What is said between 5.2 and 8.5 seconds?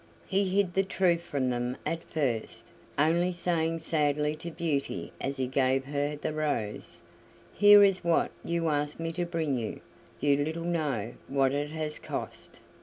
as he gave her the rose: "Here is what